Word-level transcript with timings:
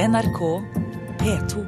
NRK 0.00 0.62
P2. 1.18 1.66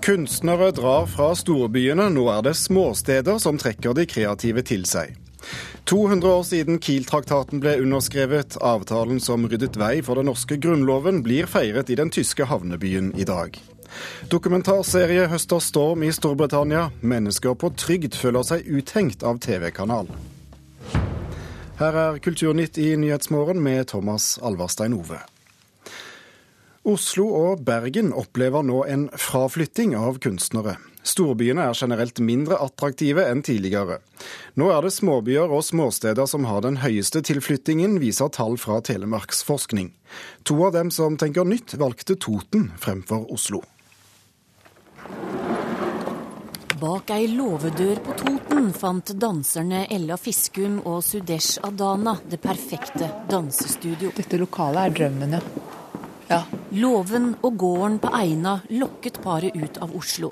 Kunstnere 0.00 0.70
drar 0.72 1.04
fra 1.06 1.34
storbyene, 1.36 2.06
nå 2.08 2.24
er 2.32 2.40
det 2.46 2.54
småsteder 2.56 3.36
som 3.36 3.60
trekker 3.60 3.92
de 3.92 4.06
kreative 4.08 4.64
til 4.64 4.86
seg. 4.88 5.12
200 5.84 6.24
år 6.30 6.46
siden 6.48 6.80
Kiel-traktaten 6.80 7.60
ble 7.60 7.74
underskrevet, 7.82 8.56
avtalen 8.64 9.20
som 9.20 9.44
ryddet 9.44 9.76
vei 9.76 9.98
for 10.06 10.16
den 10.16 10.30
norske 10.30 10.56
grunnloven, 10.56 11.20
blir 11.26 11.50
feiret 11.50 11.92
i 11.92 12.00
den 12.00 12.08
tyske 12.08 12.48
havnebyen 12.48 13.12
i 13.20 13.28
dag. 13.28 13.60
Dokumentarserie 14.30 15.26
høster 15.30 15.62
storm 15.64 16.04
i 16.06 16.12
Storbritannia. 16.14 16.88
Mennesker 17.00 17.56
på 17.58 17.72
trygd 17.78 18.18
føler 18.18 18.46
seg 18.46 18.68
uthengt 18.68 19.24
av 19.26 19.40
TV-kanal. 19.42 20.10
Her 21.80 21.96
er 21.96 22.18
Kulturnytt 22.20 22.76
i 22.76 22.92
Nyhetsmorgen 23.00 23.62
med 23.64 23.88
Thomas 23.88 24.34
Alvarstein 24.44 24.92
Ove. 24.98 25.22
Oslo 26.84 27.26
og 27.36 27.64
Bergen 27.64 28.12
opplever 28.16 28.64
nå 28.64 28.82
en 28.88 29.08
fraflytting 29.16 29.92
av 29.96 30.16
kunstnere. 30.20 30.78
Storbyene 31.04 31.64
er 31.68 31.76
generelt 31.76 32.20
mindre 32.24 32.58
attraktive 32.60 33.24
enn 33.28 33.40
tidligere. 33.44 33.98
Nå 34.60 34.68
er 34.72 34.84
det 34.84 34.92
småbyer 34.92 35.52
og 35.52 35.64
småsteder 35.64 36.28
som 36.28 36.44
har 36.48 36.64
den 36.64 36.78
høyeste 36.80 37.22
tilflyttingen, 37.24 37.98
viser 38.00 38.28
tall 38.32 38.56
fra 38.60 38.80
Telemarksforskning. 38.84 39.92
To 40.48 40.56
av 40.68 40.76
dem 40.76 40.92
som 40.92 41.16
tenker 41.20 41.48
nytt, 41.48 41.76
valgte 41.80 42.16
Toten 42.20 42.70
fremfor 42.80 43.28
Oslo. 43.32 43.64
Bak 46.80 47.10
ei 47.12 47.26
låvedør 47.28 47.98
på 48.00 48.14
Toten 48.16 48.70
fant 48.72 49.10
danserne 49.20 49.82
Ella 49.92 50.16
Fiskum 50.16 50.78
og 50.88 51.02
Sudesh 51.04 51.60
Adana 51.66 52.14
det 52.24 52.38
perfekte 52.40 53.08
dansestudio. 53.28 54.14
Dette 54.16 54.38
lokalet 54.40 54.86
er 54.86 54.94
drømmen, 54.96 55.34
ja. 55.36 55.40
Ja. 56.30 56.38
Låven 56.78 57.34
og 57.42 57.56
gården 57.58 57.98
på 58.00 58.12
Eina 58.16 58.54
lokket 58.70 59.18
paret 59.20 59.56
ut 59.58 59.80
av 59.82 59.92
Oslo. 59.98 60.30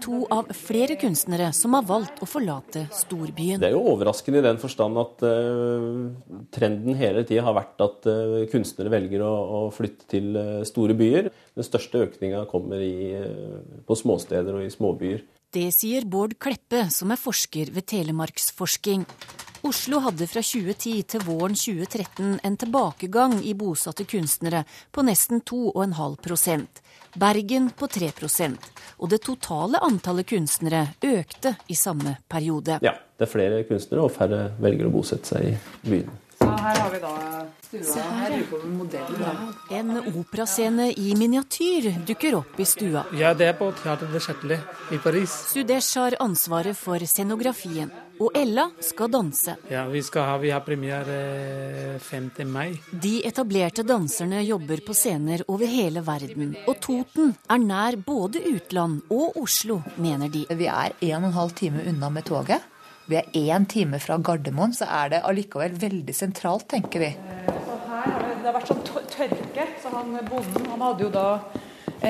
To 0.00 0.22
av 0.32 0.48
flere 0.56 0.94
kunstnere 0.96 1.50
som 1.58 1.74
har 1.76 1.84
valgt 1.88 2.22
å 2.22 2.28
forlate 2.30 2.86
storbyen. 2.96 3.58
Det 3.60 3.68
er 3.68 3.74
jo 3.74 3.82
overraskende 3.90 4.40
i 4.40 4.46
den 4.46 4.60
forstand 4.62 5.00
at 5.02 5.26
uh, 5.26 6.38
trenden 6.54 6.96
hele 6.96 7.26
tida 7.28 7.44
har 7.48 7.58
vært 7.58 7.84
at 7.84 8.08
uh, 8.08 8.38
kunstnere 8.52 8.94
velger 8.94 9.26
å, 9.26 9.34
å 9.58 9.60
flytte 9.74 10.08
til 10.14 10.32
uh, 10.38 10.62
store 10.70 10.96
byer. 10.96 11.28
Den 11.58 11.68
største 11.68 12.06
økninga 12.06 12.46
kommer 12.48 12.80
i, 12.80 13.18
på 13.84 13.98
småsteder 13.98 14.62
og 14.62 14.64
i 14.64 14.72
småbyer. 14.72 15.26
Det 15.52 15.72
sier 15.74 16.04
Bård 16.06 16.36
Kleppe, 16.38 16.84
som 16.94 17.10
er 17.10 17.18
forsker 17.18 17.72
ved 17.74 17.82
Telemarksforsking. 17.90 19.02
Oslo 19.66 19.98
hadde 20.04 20.28
fra 20.30 20.44
2010 20.46 20.92
til 21.10 21.24
våren 21.26 21.56
2013 21.58 22.36
en 22.46 22.58
tilbakegang 22.62 23.34
i 23.42 23.56
bosatte 23.58 24.06
kunstnere 24.06 24.62
på 24.94 25.02
nesten 25.02 25.42
2,5% 25.42 26.80
Bergen 27.18 27.66
på 27.74 27.90
3% 27.90 28.70
og 29.02 29.10
det 29.10 29.18
totale 29.26 29.82
antallet 29.82 30.30
kunstnere 30.30 30.84
økte 31.02 31.56
i 31.66 31.74
samme 31.74 32.14
periode. 32.30 32.78
Ja, 32.86 32.94
det 33.18 33.26
er 33.26 33.34
flere 33.34 33.62
kunstnere, 33.66 34.06
og 34.06 34.14
færre 34.14 34.52
velger 34.62 34.86
å 34.86 34.94
bosette 34.94 35.34
seg 35.34 35.50
i 35.50 35.56
byen. 35.90 36.18
Her 36.58 36.78
har 36.80 36.90
vi 36.90 36.98
da 36.98 37.10
stua. 37.62 38.02
Her 38.18 38.32
er 38.34 38.42
på 38.50 38.58
modellen. 38.66 39.20
Da. 39.22 39.32
En 39.78 39.90
operascene 40.20 40.88
i 40.98 41.14
miniatyr 41.18 41.90
dukker 42.08 42.36
opp 42.40 42.58
i 42.60 42.66
stua. 42.66 43.04
Ja, 43.16 43.32
det 43.34 43.46
er 43.52 43.56
på 43.58 43.70
Teater 43.78 44.10
de 44.10 44.20
Châtelet 44.20 44.92
i 44.92 44.98
Paris. 44.98 45.34
Sudesh 45.52 45.98
har 46.00 46.16
ansvaret 46.20 46.76
for 46.76 46.98
scenografien, 47.06 47.92
og 48.20 48.34
Ella 48.36 48.66
skal 48.84 49.12
danse. 49.12 49.54
Ja, 49.70 49.86
Vi, 49.88 50.02
skal 50.02 50.26
ha, 50.28 50.36
vi 50.42 50.50
har 50.50 50.60
premiere 50.66 51.98
5. 52.02 52.30
mai. 52.46 52.74
De 52.90 53.20
etablerte 53.26 53.86
danserne 53.86 54.42
jobber 54.44 54.82
på 54.86 54.94
scener 54.94 55.44
over 55.48 55.66
hele 55.70 56.02
verden, 56.04 56.56
og 56.66 56.80
Toten 56.82 57.32
er 57.48 57.62
nær 57.62 57.96
både 57.96 58.42
utland 58.50 59.00
og 59.10 59.38
Oslo, 59.40 59.80
mener 59.96 60.28
de. 60.28 60.44
Vi 60.50 60.66
er 60.66 60.92
en 61.00 61.24
og 61.24 61.30
en 61.30 61.38
halv 61.38 61.56
time 61.56 61.86
unna 61.86 62.10
med 62.10 62.26
toget 62.28 62.60
vi 63.10 63.18
er 63.18 63.32
én 63.34 63.66
time 63.68 63.98
fra 64.02 64.18
Gardermoen, 64.22 64.74
så 64.76 64.86
er 64.86 65.14
det 65.14 65.24
allikevel 65.26 65.74
veldig 65.78 66.14
sentralt, 66.14 66.68
tenker 66.70 67.02
vi. 67.02 67.10
Så 67.50 67.80
her 67.88 68.06
har 68.06 68.38
det, 68.44 68.54
vært 68.54 68.70
sånn 68.70 68.84
tørke, 68.86 69.66
så 69.82 69.92
han 69.96 70.14
bonden 70.30 70.70
han 70.70 70.88
hadde 70.88 71.06
jo 71.08 71.12
da 71.14 71.26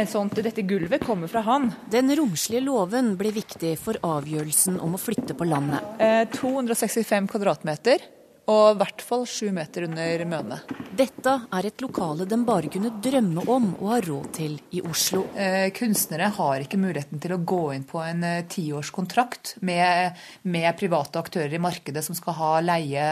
Sånt, 0.07 0.37
dette 0.39 0.63
gulvet 0.63 1.03
kommer 1.03 1.27
fra 1.27 1.41
han. 1.43 1.65
Den 1.91 2.13
romslige 2.15 2.63
låven 2.63 3.17
ble 3.19 3.33
viktig 3.35 3.73
for 3.83 3.99
avgjørelsen 4.07 4.77
om 4.79 4.95
å 4.95 5.01
flytte 5.03 5.35
på 5.35 5.49
landet. 5.51 5.83
Eh, 5.99 6.23
265 6.31 7.27
kvadratmeter 7.33 8.05
og 8.51 8.77
i 8.77 8.79
hvert 8.81 9.03
fall 9.05 9.27
sju 9.29 9.51
meter 9.55 9.89
under 9.89 10.25
Møne. 10.31 10.61
Dette 11.01 11.33
er 11.57 11.65
et 11.65 11.81
lokale 11.81 12.27
de 12.29 12.37
bare 12.45 12.69
kunne 12.69 12.91
drømme 13.01 13.47
om 13.49 13.71
å 13.81 13.87
ha 13.89 14.01
råd 14.05 14.27
til 14.37 14.59
i 14.77 14.83
Oslo. 14.85 15.23
Eh, 15.33 15.71
kunstnere 15.73 16.27
har 16.37 16.61
ikke 16.61 16.81
muligheten 16.81 17.23
til 17.23 17.33
å 17.33 17.39
gå 17.41 17.61
inn 17.73 17.87
på 17.89 18.03
en 18.05 18.21
eh, 18.27 18.43
tiårskontrakt 18.53 19.55
med, 19.65 20.21
med, 20.43 20.69
private 20.77 21.23
aktører 21.23 21.57
i 21.57 21.63
markedet 21.63 22.05
som 22.05 22.19
skal 22.19 22.37
ha 22.37 22.53
leie. 22.67 23.07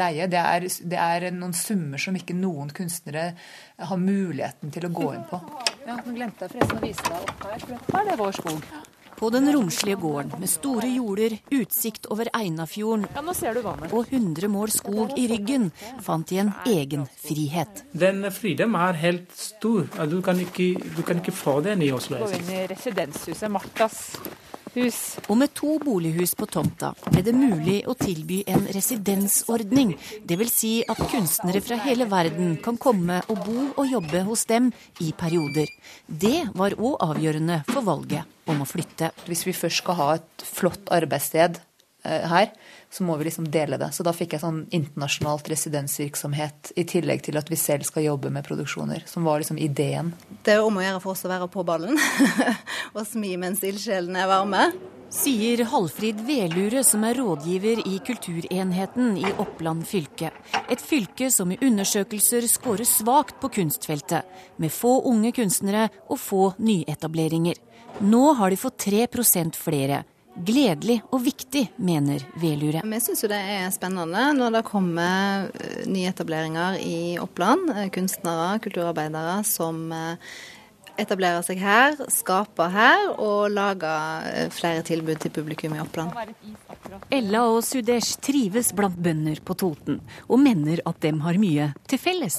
leie. 0.00 0.30
Det, 0.32 0.40
er, 0.40 0.68
det, 0.80 1.02
er, 1.02 1.28
noen 1.36 1.52
summer 1.52 2.00
som 2.00 2.16
ikke 2.16 2.38
noen 2.40 2.72
kunstnere 2.72 3.28
har 3.84 4.00
muligheten 4.00 4.72
til 4.72 4.88
å 4.88 4.94
gå 4.96 5.12
inn 5.12 5.28
på. 5.28 5.44
Ja, 5.84 6.00
Nå 6.00 6.16
glemte 6.16 6.48
jeg 6.48 6.56
forresten 6.56 6.80
å 6.80 6.86
vise 6.88 7.10
deg 7.10 7.20
opp 7.20 7.48
her. 7.50 7.66
for 7.68 7.98
Her 7.98 8.06
er 8.06 8.14
det 8.14 8.20
vår 8.24 8.40
skog. 8.40 8.76
På 9.16 9.30
den 9.32 9.48
romslige 9.52 9.96
gården 9.96 10.34
med 10.40 10.50
store 10.50 10.88
jorder, 10.92 11.38
utsikt 11.56 12.06
over 12.12 12.28
Einafjorden 12.36 13.06
ja, 13.08 13.22
og 13.90 14.06
100 14.10 14.48
mål 14.52 14.70
skog 14.74 15.14
i 15.16 15.26
ryggen, 15.30 15.70
fant 16.04 16.28
de 16.28 16.42
en 16.42 16.52
egen 16.68 17.06
frihet. 17.24 17.84
Den 17.96 18.28
friheten 18.30 18.76
er 18.76 19.00
helt 19.00 19.32
stor. 19.32 19.88
Du 20.10 20.20
kan 20.20 20.40
ikke, 20.40 20.74
du 20.96 21.02
kan 21.02 21.22
ikke 21.22 21.32
få 21.32 21.60
den 21.64 21.82
i 21.82 21.92
Oslo. 21.96 22.20
Gå 22.20 22.36
inn 22.36 22.52
i 22.52 22.66
residenshuset 22.70 23.50
Martas 23.52 24.02
hus. 24.76 24.98
Og 25.26 25.38
med 25.40 25.52
to 25.56 25.76
bolighus 25.82 26.34
på 26.38 26.48
tomta 26.50 26.92
ble 27.08 27.22
det 27.26 27.34
mulig 27.36 27.78
å 27.88 27.96
tilby 27.98 28.42
en 28.52 28.68
residensordning. 28.76 29.94
Dvs. 30.26 30.52
Si 30.56 30.72
at 30.88 31.00
kunstnere 31.10 31.60
fra 31.64 31.76
hele 31.84 32.06
verden 32.08 32.56
kan 32.64 32.78
komme 32.80 33.20
og 33.32 33.42
bo 33.44 33.66
og 33.74 33.90
jobbe 33.90 34.22
hos 34.28 34.46
dem 34.48 34.70
i 35.04 35.12
perioder. 35.16 35.68
Det 36.06 36.48
var 36.56 36.78
òg 36.78 36.96
avgjørende 37.10 37.62
for 37.68 37.84
valget 37.86 38.24
om 38.50 38.62
å 38.62 38.68
flytte. 38.68 39.12
Hvis 39.26 39.44
vi 39.48 39.56
først 39.56 39.82
skal 39.82 39.98
ha 40.00 40.08
et 40.16 40.46
flott 40.46 40.92
arbeidssted 40.94 41.58
eh, 42.06 42.26
her, 42.30 42.52
så 42.90 43.04
må 43.04 43.16
vi 43.16 43.28
liksom 43.28 43.48
dele 43.50 43.78
det. 43.80 43.90
Så 43.92 44.06
da 44.06 44.14
fikk 44.16 44.36
jeg 44.36 44.42
sånn 44.42 44.64
internasjonalt 44.74 45.48
residensvirksomhet 45.52 46.72
i 46.78 46.86
tillegg 46.88 47.24
til 47.26 47.38
at 47.40 47.50
vi 47.52 47.58
selv 47.60 47.86
skal 47.88 48.06
jobbe 48.06 48.32
med 48.32 48.46
produksjoner, 48.46 49.04
som 49.10 49.26
var 49.26 49.42
liksom 49.42 49.60
ideen. 49.60 50.14
Det 50.46 50.56
er 50.56 50.64
om 50.64 50.78
å 50.78 50.84
gjøre 50.84 51.02
for 51.04 51.16
oss 51.16 51.26
å 51.26 51.32
være 51.32 51.50
på 51.52 51.66
ballen 51.66 51.98
og 52.96 53.02
smi 53.08 53.34
mens 53.40 53.64
ildsjelene 53.66 54.24
er 54.24 54.30
varme. 54.30 54.68
Sier 55.16 55.60
Halfrid 55.70 56.18
Velure, 56.26 56.82
som 56.84 57.04
er 57.06 57.14
rådgiver 57.20 57.78
i 57.86 58.00
Kulturenheten 58.04 59.14
i 59.20 59.28
Oppland 59.38 59.86
fylke. 59.86 60.32
Et 60.68 60.82
fylke 60.82 61.28
som 61.30 61.52
i 61.54 61.58
undersøkelser 61.62 62.48
scorer 62.50 62.88
svakt 62.88 63.38
på 63.40 63.52
kunstfeltet, 63.54 64.26
med 64.58 64.74
få 64.74 64.98
unge 65.06 65.30
kunstnere 65.36 65.86
og 66.10 66.18
få 66.18 66.42
nyetableringer. 66.58 67.62
Nå 68.02 68.24
har 68.40 68.50
de 68.50 68.58
fått 68.60 68.82
3% 68.88 69.56
flere. 69.56 70.02
Gledelig 70.36 70.98
og 71.14 71.22
viktig, 71.24 71.62
mener 71.80 72.20
Velure. 72.36 72.82
Vi 72.84 72.98
syns 73.00 73.22
jo 73.24 73.30
det 73.30 73.38
er 73.40 73.70
spennende 73.72 74.26
når 74.36 74.58
det 74.58 74.66
kommer 74.68 75.46
eh, 75.56 75.86
nyetableringer 75.88 76.76
i 76.82 76.98
Oppland. 77.22 77.70
Eh, 77.72 77.88
kunstnere, 77.94 78.58
kulturarbeidere 78.60 79.38
som 79.48 79.86
eh, 79.96 80.34
etablere 81.00 81.42
seg 81.46 81.60
her, 81.62 81.96
skape 82.12 82.68
her 82.72 83.08
og 83.14 83.52
lage 83.54 83.92
eh, 84.30 84.48
flere 84.54 84.82
tilbud 84.86 85.20
til 85.22 85.32
publikum 85.34 85.76
i 85.76 85.82
Oppland. 85.82 86.10
Ella 87.12 87.42
og 87.50 87.60
Sudesh 87.66 88.18
trives 88.24 88.72
blant 88.76 88.98
bønder 89.02 89.40
på 89.46 89.56
Toten, 89.58 90.00
og 90.26 90.42
mener 90.42 90.82
at 90.88 91.00
dem 91.04 91.20
har 91.24 91.38
mye 91.40 91.70
til 91.90 92.00
felles. 92.00 92.36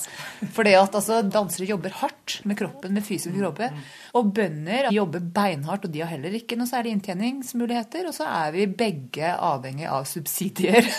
For 0.56 0.68
det 0.68 0.78
at 0.80 0.98
altså, 0.98 1.22
Dansere 1.28 1.70
jobber 1.70 1.96
hardt 2.02 2.40
med 2.48 2.58
kroppen, 2.60 2.96
med 2.98 3.06
fysisk 3.06 3.38
kroppe. 3.38 3.70
Og 4.18 4.32
bønder 4.36 4.92
jobber 4.96 5.22
beinhardt, 5.22 5.88
og 5.88 5.94
de 5.94 6.04
har 6.04 6.14
heller 6.14 6.38
ikke 6.40 6.58
noe 6.60 6.70
særlig 6.70 6.96
inntjeningsmuligheter. 6.98 8.10
Og 8.10 8.16
så 8.16 8.30
er 8.30 8.54
vi 8.56 8.70
begge 8.70 9.34
avhengig 9.34 9.88
av 9.92 10.08
subsidier. 10.10 10.88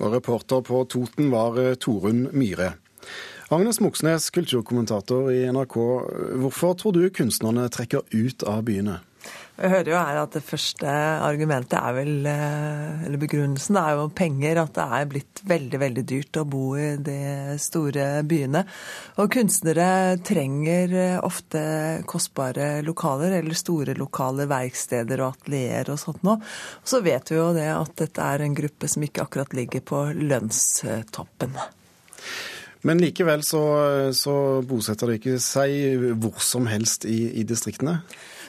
og 0.00 0.12
reporter 0.12 0.64
på 0.66 0.82
Toten 0.92 1.30
var 1.32 1.56
eh, 1.62 1.76
Torunn 1.80 2.26
Myhre. 2.36 2.74
Agnes 3.48 3.78
Moxnes, 3.80 4.30
kulturkommentator 4.30 5.32
i 5.32 5.44
NRK. 5.52 5.76
Hvorfor 6.42 6.74
tror 6.74 6.96
du 6.96 7.04
kunstnerne 7.14 7.68
trekker 7.70 8.02
ut 8.10 8.42
av 8.42 8.64
byene? 8.66 8.96
Jeg 9.56 9.70
hører 9.72 9.88
jo 9.88 9.96
her 9.96 10.18
at 10.20 10.34
det 10.34 10.42
første 10.44 10.94
argumentet 11.24 11.76
er 11.78 11.94
vel, 11.96 12.10
eh, 12.28 13.06
eller 13.06 13.22
begrunnelsen 13.22 13.78
er 13.80 13.94
jo 13.96 14.08
penger. 14.18 14.58
At 14.60 14.74
det 14.74 14.88
er 14.98 15.06
blitt 15.12 15.42
veldig, 15.46 15.80
veldig 15.80 16.04
dyrt 16.10 16.40
å 16.42 16.44
bo 16.44 16.64
i 16.74 16.90
de 16.98 17.56
store 17.62 18.08
byene. 18.26 18.64
Og 19.22 19.30
kunstnere 19.32 20.18
trenger 20.26 20.98
eh, 20.98 21.16
ofte 21.22 21.62
kostbare 22.10 22.82
lokaler, 22.86 23.38
eller 23.38 23.56
store 23.56 23.94
lokale 23.96 24.50
verksteder 24.50 25.22
og 25.22 25.38
atelier 25.38 25.94
og 25.94 26.02
sånt 26.02 26.26
noe. 26.26 26.42
Og 26.82 26.92
så 26.96 27.00
vet 27.06 27.30
vi 27.30 27.38
jo 27.38 27.48
det 27.56 27.70
at 27.78 27.96
dette 28.02 28.28
er 28.34 28.44
en 28.44 28.58
gruppe 28.58 28.90
som 28.90 29.06
ikke 29.06 29.24
akkurat 29.30 29.56
ligger 29.56 29.86
på 29.86 30.04
lønnstoppen. 30.18 31.56
Men 32.86 33.02
likevel 33.02 33.42
så, 33.42 33.62
så 34.14 34.36
bosetter 34.66 35.10
de 35.10 35.18
ikke 35.18 35.36
seg 35.42 36.08
hvor 36.22 36.38
som 36.44 36.68
helst 36.70 37.08
i, 37.10 37.18
i 37.40 37.46
distriktene? 37.48 38.00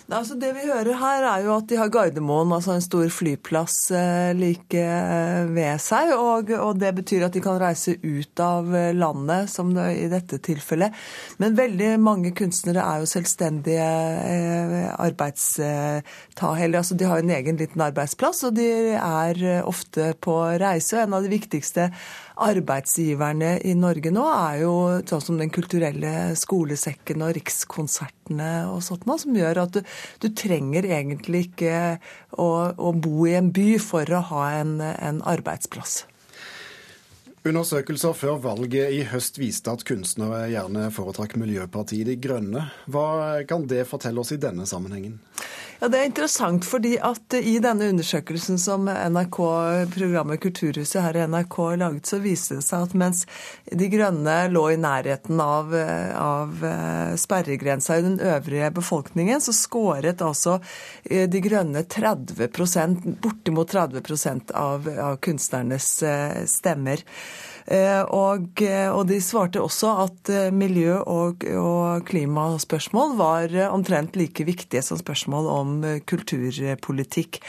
Altså 0.07 0.37
det 0.39 0.53
vi 0.55 0.61
hører 0.63 0.95
her, 1.01 1.25
er 1.27 1.41
jo 1.43 1.49
at 1.57 1.65
de 1.67 1.75
har 1.75 1.89
Gardermoen, 1.91 2.53
altså 2.55 2.77
en 2.77 2.83
stor 2.83 3.09
flyplass 3.11 3.89
eh, 3.91 4.29
like 4.39 4.79
eh, 4.79 5.49
ved 5.51 5.81
seg. 5.83 6.13
Og, 6.15 6.53
og, 6.55 6.77
det 6.79 6.93
betyr 6.95 7.25
at 7.27 7.35
de 7.35 7.41
kan 7.43 7.59
reise 7.59 7.97
ut 7.99 8.39
av 8.39 8.71
eh, 8.71 8.93
landet, 8.95 9.51
som 9.51 9.73
i 9.75 10.07
dette 10.07 10.39
tilfellet. 10.45 10.95
Men 11.43 11.57
veldig 11.59 11.89
mange 11.99 12.31
kunstnere 12.37 12.85
er 12.87 13.03
jo 13.03 13.09
selvstendige 13.11 13.89
arbeidstahere. 14.95 16.77
Altså 16.79 16.95
de 16.95 17.09
har 17.11 17.19
en 17.19 17.35
egen 17.41 17.59
liten 17.59 17.83
arbeidsplass, 17.83 18.45
og 18.47 18.55
de 18.55 18.69
er 18.95 19.43
ofte 19.67 20.13
på 20.23 20.39
reise. 20.55 20.95
Og 20.95 21.03
en 21.03 21.19
av 21.19 21.27
de 21.27 21.35
viktigste 21.35 21.91
arbeidsgiverne 22.43 23.53
i 23.67 23.73
Norge 23.77 24.11
nå 24.13 24.25
er 24.29 24.59
jo 24.63 24.73
sånn 25.09 25.23
som 25.23 25.39
Den 25.39 25.51
kulturelle 25.53 26.35
skolesekken 26.39 27.23
og 27.25 27.33
Rikskonsertene 27.37 28.51
og 28.71 28.81
sånt 28.85 29.07
noe, 29.09 29.19
som 29.21 29.37
gjør 29.37 29.63
at 29.65 29.77
du, 29.77 29.81
du 30.23 30.29
trenger 30.37 30.87
egentlig 30.87 31.47
ikke 31.49 31.77
å, 32.37 32.49
å, 32.73 32.93
bo 32.93 33.27
i 33.29 33.37
en 33.39 33.51
by 33.53 33.77
for 33.81 34.09
å 34.13 34.23
ha 34.31 34.43
en, 34.59 34.77
en 34.81 35.23
arbeidsplass. 35.25 36.03
Undersøkelser 37.47 38.15
før 38.17 38.39
valget 38.43 38.91
i 38.91 39.03
høst 39.07 39.37
viste 39.39 39.71
at 39.71 39.85
kunstnere 39.87 40.49
gjerne 40.51 40.89
foretrakk 40.91 41.37
Miljøpartiet 41.39 42.09
De 42.09 42.17
Grønne. 42.19 42.65
Hva 42.91 43.07
kan 43.47 43.63
det 43.71 43.85
fortelle 43.87 44.19
oss 44.19 44.33
i 44.35 44.41
denne 44.41 44.67
sammenhengen? 44.67 45.15
Ja, 45.79 45.87
Det 45.87 45.99
er 45.99 46.07
interessant, 46.09 46.65
fordi 46.65 46.95
at 46.97 47.35
i 47.37 47.59
denne 47.61 47.91
undersøkelsen 47.91 48.57
som 48.57 48.87
NRK, 48.89 49.37
programmet 49.93 50.41
Kulturhuset 50.41 51.03
her 51.03 51.19
i 51.19 51.25
NRK 51.29 51.57
laget, 51.77 52.09
så 52.09 52.17
viste 52.23 52.57
det 52.57 52.65
seg 52.65 52.87
at 52.87 52.95
mens 52.97 53.23
De 53.69 53.89
Grønne 53.93 54.37
lå 54.49 54.63
i 54.73 54.79
nærheten 54.81 55.37
av, 55.43 55.75
av 56.17 56.65
eh, 56.65 57.13
sperregrensa 57.21 57.99
i 57.99 58.05
den 58.07 58.17
øvrige 58.17 58.71
befolkningen, 58.79 59.43
så 59.43 59.53
skåret 59.53 60.25
altså 60.25 60.57
eh, 61.03 61.29
De 61.29 61.43
Grønne 61.45 61.85
30% 61.85 63.21
bortimot 63.21 63.69
30 63.69 64.57
av, 64.57 64.89
av 64.89 65.21
kunstnernes 65.21 65.91
eh, 66.01 66.41
stemmer. 66.49 67.05
Eh, 67.67 68.01
og, 68.15 68.61
eh, 68.63 68.87
og, 68.87 69.09
de 69.09 69.17
svarte 69.19 69.59
også 69.59 69.89
at 70.05 70.29
eh, 70.31 70.51
miljø- 70.55 71.01
og, 71.03 71.43
og, 71.59 72.05
klimaspørsmål 72.07 73.17
var 73.19 73.55
omtrent 73.67 74.15
like 74.15 74.45
viktige 74.47 74.83
som 74.85 74.99
spørsmål 74.99 75.49
om 75.51 75.73
kulturpolitikk. 76.07 77.41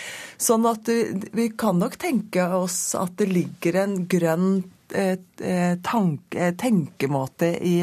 Sånn 0.43 0.67
at 0.67 0.91
vi 0.91 1.47
kan 1.55 1.79
nok 1.79 1.95
tenke 2.03 2.49
oss 2.57 2.97
at 2.99 3.15
det 3.21 3.31
ligger 3.31 3.79
en 3.85 4.03
grønn 4.11 4.51
tanke, 4.89 6.47
tenkemåte 6.57 7.51
i, 7.61 7.75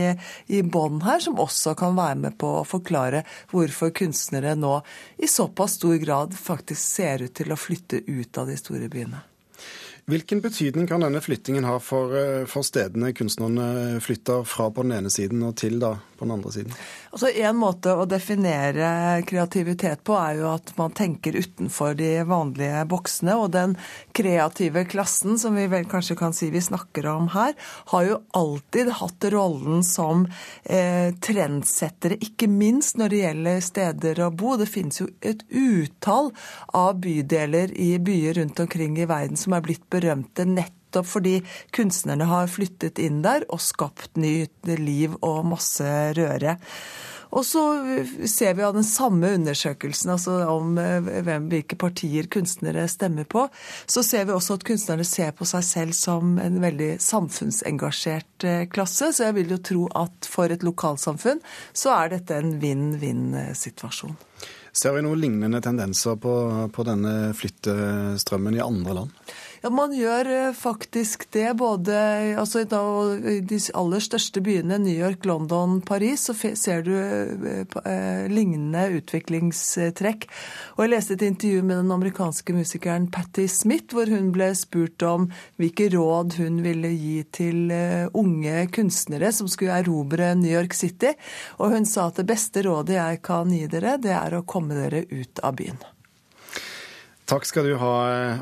i 0.49 0.61
bånn 0.65 1.03
her, 1.05 1.19
som 1.21 1.37
også 1.37 1.75
kan 1.77 1.93
være 1.93 2.17
med 2.23 2.37
på 2.41 2.49
å 2.49 2.65
forklare 2.65 3.21
hvorfor 3.51 3.93
kunstnere 3.93 4.55
nå 4.57 4.79
i 5.21 5.29
såpass 5.29 5.77
stor 5.77 6.01
grad 6.01 6.33
faktisk 6.33 6.81
ser 6.81 7.27
ut 7.27 7.37
til 7.37 7.53
å 7.53 7.59
flytte 7.61 8.01
ut 8.09 8.41
av 8.41 8.49
de 8.49 8.57
store 8.57 8.89
byene. 8.89 9.21
Hvilken 10.06 10.42
betydning 10.42 10.86
kan 10.88 11.02
denne 11.02 11.18
flyttingen 11.22 11.63
ha 11.66 11.80
for, 11.81 12.13
eh, 12.13 12.46
for 12.46 12.62
stedene 12.62 13.10
kunstnerne 13.13 13.98
flytter 14.02 14.44
fra 14.46 14.69
på 14.69 14.84
den 14.86 14.92
ene 14.92 15.10
siden 15.10 15.42
og 15.44 15.56
til 15.57 15.80
da 15.81 15.96
på 16.16 16.25
den 16.25 16.31
andre 16.31 16.52
siden? 16.52 16.75
Altså 17.12 17.31
En 17.36 17.56
måte 17.57 17.90
å 17.90 18.06
definere 18.06 19.24
kreativitet 19.25 20.04
på 20.04 20.13
er 20.13 20.42
jo 20.42 20.52
at 20.54 20.72
man 20.78 20.92
tenker 20.92 21.34
utenfor 21.34 21.96
de 21.98 22.24
vanlige 22.28 22.84
boksene. 22.92 23.34
Og 23.40 23.52
den 23.52 23.75
kreative 24.13 24.86
klassen, 24.86 25.40
som 25.40 25.56
vi 25.56 25.66
vel 25.72 25.86
kanskje 25.90 26.18
kan 26.19 26.34
si 26.34 26.52
vi 26.54 26.62
snakker 26.62 27.07
om 27.10 27.30
her, 27.34 27.56
har 27.92 28.06
jo 28.06 28.22
alltid 28.38 28.92
hatt 29.00 29.30
rollen 29.34 29.84
som 29.84 30.28
eh, 30.63 31.13
trendsettere, 31.18 32.19
ikke 32.22 32.48
minst 32.52 33.00
når 33.02 33.10
det 33.10 33.24
gjelder 33.24 33.66
steder 33.72 34.24
å 34.28 34.30
bo. 34.30 34.54
Det 34.57 34.69
finnes 34.69 35.02
jo 35.02 35.10
et 35.22 35.42
utall 35.50 36.30
av 36.78 37.00
bydeler 37.02 37.74
i 37.74 37.96
byer 37.98 38.38
rundt 38.42 38.60
omkring 38.60 39.00
i 39.00 39.10
verden 39.10 39.40
som 39.40 39.57
er 39.57 39.66
blitt 39.66 39.90
berømte 39.95 40.47
nettopp 40.50 41.09
fordi 41.09 41.39
kunstnerne 41.75 42.27
har 42.30 42.51
flyttet 42.51 43.01
inn 43.03 43.19
der 43.25 43.44
og 43.50 43.63
skapt 43.63 44.15
nytt 44.19 44.69
liv 44.80 45.18
og 45.19 45.44
masse 45.50 45.89
røre. 46.15 46.56
Og 47.36 47.44
så 47.44 47.62
ser 48.31 48.53
vi 48.56 48.63
av 48.63 48.75
den 48.77 48.86
samme 48.88 49.33
undersøkelsen 49.36 50.13
altså 50.13 50.38
om 50.51 50.77
eh, 50.80 51.09
hvem, 51.25 51.50
hvilke 51.51 51.77
partier 51.80 52.30
kunstnere 52.31 52.86
stemmer 52.92 53.27
på, 53.27 53.47
så 53.92 54.03
ser 54.06 54.27
vi 54.30 54.36
også 54.36 54.56
at 54.56 54.65
kunstnerne 54.68 55.07
ser 55.07 55.33
på 55.36 55.47
seg 55.50 55.65
selv 55.68 55.97
som 55.97 56.38
en 56.39 56.62
veldig 56.63 56.94
samfunnsengasjert 57.03 58.47
eh, 58.47 58.63
klasse. 58.71 59.12
Så 59.12 59.27
jeg 59.27 59.39
vil 59.39 59.56
jo 59.56 59.59
tro 59.71 59.88
at 60.06 60.30
for 60.31 60.53
et 60.53 60.63
lokalsamfunn 60.63 61.44
så 61.75 61.95
er 61.97 62.15
dette 62.15 62.39
en 62.39 62.56
vinn-vinn-situasjon. 62.62 64.15
Ser 64.75 64.95
vi 64.95 65.03
noen 65.06 65.19
lignende 65.19 65.62
tendenser 65.63 66.18
på, 66.19 66.36
på 66.75 66.88
denne 66.88 67.33
flyttestrømmen 67.36 68.57
i 68.57 68.63
andre 68.63 68.97
land? 69.01 69.25
Ja, 69.65 69.71
Man 69.73 69.95
gjør 69.97 70.27
eh, 70.29 70.51
faktisk 70.53 71.23
det. 71.33 71.56
både 71.57 71.94
altså, 72.38 72.59
I 72.62 73.39
de 73.41 73.57
aller 73.73 74.03
største 74.03 74.41
byene, 74.45 74.77
New 74.77 74.94
York, 74.94 75.25
London, 75.25 75.79
Paris, 75.81 76.27
så 76.27 76.35
ser 76.38 76.83
du 76.85 76.91
eh, 76.94 77.65
eh, 77.81 78.27
lignende 78.29 78.83
utviklingstrekk. 79.00 80.27
Og 80.75 80.83
Jeg 80.83 80.91
leste 80.91 81.17
et 81.17 81.25
intervju 81.25 81.63
med 81.63 81.81
den 81.81 81.95
amerikanske 81.97 82.53
musikeren 82.53 83.09
Patti 83.09 83.47
Smith, 83.50 83.89
hvor 83.97 84.06
hun 84.06 84.29
ble 84.35 84.51
spurt 84.53 85.01
om 85.01 85.31
hvilke 85.57 85.89
råd 85.95 86.38
hun 86.44 86.61
ville 86.61 86.94
gi 86.94 87.18
til 87.33 87.73
unge 88.13 88.68
kunstnere 88.69 89.33
som 89.33 89.50
skulle 89.50 89.81
erobre 89.81 90.35
New 90.38 90.53
York 90.53 90.77
City. 90.77 91.18
Og 91.57 91.73
hun 91.73 91.89
sa 91.89 92.11
at 92.11 92.21
det 92.21 92.29
beste 92.29 92.68
rådet 92.69 93.00
jeg 93.00 93.25
kan 93.25 93.50
gi 93.50 93.65
dere, 93.65 93.97
det 93.97 94.13
er 94.13 94.38
å 94.38 94.45
komme 94.45 94.77
dere 94.77 95.07
ut 95.09 95.41
av 95.41 95.57
byen. 95.57 95.94
Takk 97.25 97.45
skal 97.50 97.66
du 97.66 97.74
ha, 97.81 97.94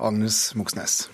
Agnes 0.03 0.55
Moxnes. 0.59 1.05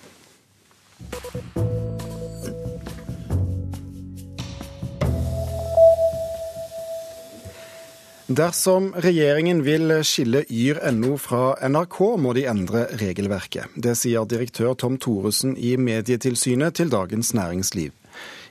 Dersom 8.30 8.90
regjeringen 8.94 9.62
vil 9.66 9.90
skille 10.06 10.42
yr.no 10.50 11.14
fra 11.18 11.54
NRK, 11.62 11.96
må 12.18 12.34
de 12.34 12.44
endre 12.50 12.88
regelverket. 12.98 13.70
Det 13.74 13.94
sier 13.98 14.26
direktør 14.26 14.74
Tom 14.74 14.98
Thoresen 14.98 15.54
i 15.54 15.76
Medietilsynet 15.78 16.78
til 16.78 16.90
Dagens 16.90 17.34
Næringsliv. 17.38 17.99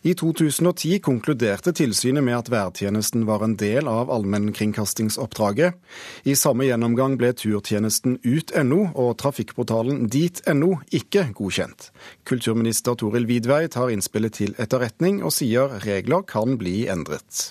I 0.01 0.13
2010 0.13 0.99
konkluderte 0.99 1.73
tilsynet 1.75 2.23
med 2.23 2.37
at 2.37 2.49
værtjenesten 2.51 3.25
var 3.27 3.43
en 3.43 3.57
del 3.59 3.87
av 3.91 4.11
allmennkringkastingsoppdraget. 4.11 5.75
I 6.23 6.35
samme 6.39 6.69
gjennomgang 6.69 7.17
ble 7.19 7.33
turtjenesten 7.35 8.15
ut.no 8.23 8.79
og 8.93 9.17
trafikkportalen 9.19 10.07
dit.no 10.07 10.71
ikke 10.95 11.27
godkjent. 11.35 11.91
Kulturminister 12.23 12.95
Toril 12.95 13.27
Vidvei 13.27 13.65
tar 13.67 13.91
innspillet 13.91 14.39
til 14.39 14.55
etterretning 14.57 15.19
og 15.19 15.35
sier 15.35 15.81
regler 15.83 16.23
kan 16.23 16.55
bli 16.61 16.85
endret. 16.87 17.49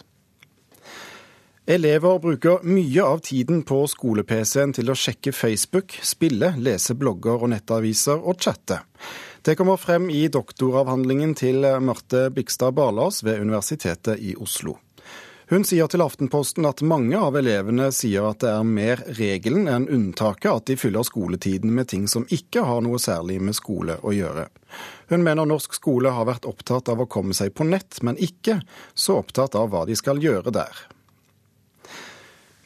Elever 1.69 2.17
bruker 2.17 2.62
mye 2.64 3.05
av 3.05 3.19
tiden 3.28 3.61
på 3.69 3.83
skole-PC-en 3.93 4.73
til 4.73 4.88
å 4.88 4.97
sjekke 4.97 5.35
Facebook, 5.37 5.99
spille, 6.00 6.55
lese 6.57 6.97
blogger 6.97 7.45
og 7.45 7.52
nettaviser 7.52 8.25
og 8.25 8.40
chatte. 8.40 8.78
Det 9.49 9.57
kommer 9.57 9.76
frem 9.76 10.11
i 10.11 10.26
doktoravhandlingen 10.28 11.31
til 11.35 11.64
Marte 11.81 12.26
Bikstad 12.37 12.75
Barlas 12.76 13.23
ved 13.25 13.40
Universitetet 13.40 14.21
i 14.21 14.35
Oslo. 14.37 14.75
Hun 15.49 15.64
sier 15.64 15.88
til 15.88 16.05
Aftenposten 16.05 16.69
at 16.69 16.83
mange 16.85 17.17
av 17.17 17.38
elevene 17.40 17.87
sier 17.97 18.26
at 18.28 18.43
det 18.45 18.50
er 18.52 18.69
mer 18.69 19.00
regelen 19.17 19.64
enn 19.73 19.87
unntaket 19.88 20.50
at 20.52 20.69
de 20.69 20.76
fyller 20.76 21.09
skoletiden 21.09 21.73
med 21.73 21.88
ting 21.88 22.05
som 22.12 22.28
ikke 22.28 22.67
har 22.69 22.85
noe 22.85 23.00
særlig 23.00 23.38
med 23.40 23.57
skole 23.57 23.97
å 24.05 24.12
gjøre. 24.12 24.50
Hun 25.09 25.25
mener 25.25 25.49
norsk 25.49 25.81
skole 25.81 26.12
har 26.12 26.28
vært 26.28 26.45
opptatt 26.45 26.93
av 26.93 27.00
å 27.00 27.09
komme 27.09 27.33
seg 27.33 27.57
på 27.57 27.64
nett, 27.73 28.02
men 28.05 28.21
ikke 28.21 28.61
så 28.93 29.17
opptatt 29.23 29.57
av 29.57 29.73
hva 29.73 29.87
de 29.88 29.97
skal 29.97 30.21
gjøre 30.21 30.52
der. 30.61 30.85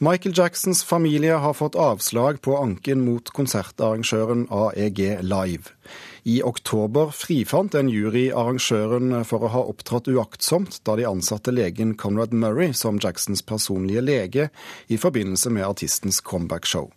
Michael 0.03 0.35
Jacksons 0.35 0.83
familie 0.83 1.39
har 1.39 1.55
fått 1.55 1.79
avslag 1.79 2.43
på 2.43 2.57
anken 2.59 3.05
mot 3.07 3.29
konsertarrangøren 3.31 4.49
AEG 4.51 5.21
Live. 5.23 5.71
I 6.23 6.39
oktober 6.43 7.11
frifant 7.11 7.75
en 7.75 7.89
jury 7.91 8.29
arrangøren 8.31 9.11
for 9.27 9.43
å 9.43 9.51
ha 9.51 9.63
opptrådt 9.67 10.07
uaktsomt 10.13 10.79
da 10.87 10.95
de 10.95 11.07
ansatte 11.09 11.51
legen 11.51 11.97
Conrad 11.99 12.31
Murray 12.31 12.71
som 12.73 12.99
Jacksons 13.03 13.43
personlige 13.43 14.03
lege 14.05 14.49
i 14.87 14.97
forbindelse 14.97 15.51
med 15.51 15.67
artistens 15.67 16.21
comeback-show. 16.23 16.87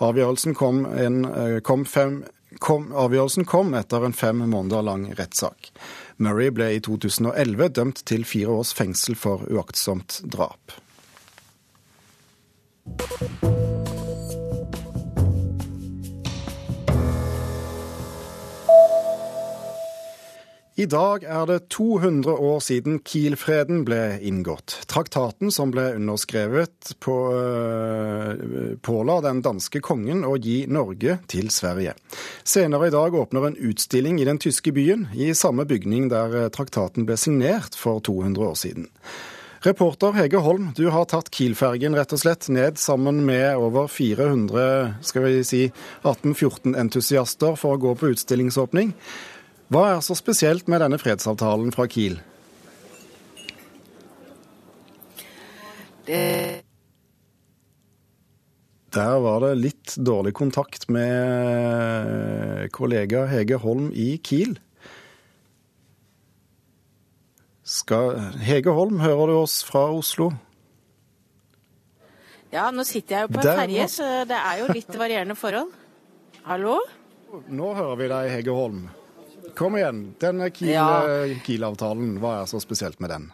Avgjørelsen 0.00 0.56
kom, 0.56 0.86
en, 0.88 1.26
kom, 1.68 1.84
fem, 1.84 2.22
kom, 2.64 2.88
avgjørelsen 2.96 3.44
kom 3.44 3.76
etter 3.76 4.08
en 4.08 4.16
fem 4.16 4.40
måneder 4.40 4.88
lang 4.88 5.06
rettssak. 5.20 5.68
Murray 6.16 6.48
ble 6.54 6.72
i 6.72 6.80
2011 6.80 7.74
dømt 7.76 8.04
til 8.08 8.24
fire 8.24 8.56
års 8.62 8.72
fengsel 8.76 9.18
for 9.20 9.44
uaktsomt 9.52 10.22
drap. 10.32 10.80
I 20.80 20.86
dag 20.88 21.24
er 21.28 21.44
det 21.50 21.58
200 21.68 22.32
år 22.32 22.60
siden 22.64 22.94
Kiel-freden 23.04 23.82
ble 23.84 24.16
inngått. 24.24 24.78
Traktaten 24.88 25.50
som 25.52 25.68
ble 25.68 25.90
underskrevet, 25.98 26.94
på, 26.96 27.16
uh, 27.36 28.78
påla 28.80 29.18
den 29.26 29.42
danske 29.44 29.82
kongen 29.84 30.24
å 30.24 30.38
gi 30.40 30.62
Norge 30.72 31.18
til 31.28 31.50
Sverige. 31.52 31.92
Senere 32.40 32.88
i 32.88 32.94
dag 32.94 33.12
åpner 33.12 33.50
en 33.50 33.58
utstilling 33.60 34.16
i 34.22 34.24
den 34.24 34.40
tyske 34.40 34.72
byen, 34.72 35.10
i 35.12 35.34
samme 35.36 35.68
bygning 35.68 36.08
der 36.08 36.38
eh, 36.40 36.48
traktaten 36.54 37.04
ble 37.04 37.18
signert 37.20 37.76
for 37.76 38.00
200 38.00 38.48
år 38.48 38.56
siden. 38.56 38.88
Reporter 39.62 40.16
Hege 40.16 40.40
Holm, 40.42 40.72
du 40.74 40.88
har 40.90 41.04
tatt 41.06 41.28
Kiel-fergen 41.30 41.94
rett 41.94 42.16
og 42.16 42.18
slett 42.18 42.48
ned 42.50 42.80
sammen 42.80 43.20
med 43.28 43.60
over 43.60 43.92
400 43.92 45.04
skal 45.06 45.28
vi 45.28 45.44
si, 45.46 45.60
1814-entusiaster 46.00 47.60
for 47.60 47.76
å 47.76 47.82
gå 47.84 47.92
på 48.00 48.10
utstillingsåpning. 48.16 48.96
Hva 49.72 49.86
er 49.94 50.02
så 50.04 50.12
spesielt 50.18 50.66
med 50.68 50.82
denne 50.84 50.98
fredsavtalen 51.00 51.72
fra 51.72 51.86
Kiel? 51.88 52.18
Det 56.04 56.64
Der 58.92 59.14
var 59.24 59.40
det 59.40 59.54
litt 59.62 59.94
dårlig 59.96 60.34
kontakt 60.36 60.90
med 60.92 62.68
kollega 62.76 63.24
Hege 63.30 63.56
Holm 63.62 63.88
i 63.96 64.18
Kiel. 64.20 64.58
Skal 67.64 68.18
Hege 68.44 68.74
Holm, 68.76 69.00
hører 69.00 69.32
du 69.32 69.36
oss 69.38 69.62
fra 69.64 69.86
Oslo? 69.88 70.34
Ja, 72.52 72.68
nå 72.68 72.84
sitter 72.84 73.22
jeg 73.22 73.24
jo 73.24 73.32
på 73.38 73.40
en 73.40 73.62
ferje, 73.62 73.88
så 73.88 74.14
det 74.28 74.36
er 74.36 74.60
jo 74.60 74.72
litt 74.76 74.98
varierende 75.00 75.38
forhold. 75.40 75.72
Hallo? 76.44 76.82
Nå 77.48 77.72
hører 77.78 77.96
vi 78.02 78.12
deg, 78.12 78.34
Hege 78.36 78.58
Holm. 78.58 78.90
Kom 79.58 79.76
igjen. 79.76 80.02
Denne 80.22 80.48
Kiel-avtalen, 80.54 82.10
Kiel 82.16 82.20
hva 82.22 82.40
er 82.40 82.50
så 82.50 82.60
spesielt 82.62 83.00
med 83.02 83.12
den? 83.12 83.30